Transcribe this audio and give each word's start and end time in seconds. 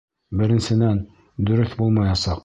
Беренсенән, 0.41 1.03
дөрөҫ 1.51 1.77
булмаясаҡ! 1.83 2.39